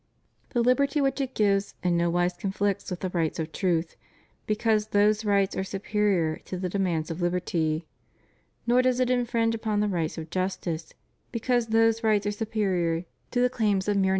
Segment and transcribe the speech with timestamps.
[0.49, 3.95] The liberty which it gives in no wise conflicts with the rights of truth,
[4.47, 7.85] because those rights are superior to the demands of liberty.
[8.65, 10.95] Nor does it infringe upon the rights of justice,
[11.31, 14.09] because those rights are superior to the claims of mere 668 REVIEW OF HIS PONTIFICATE.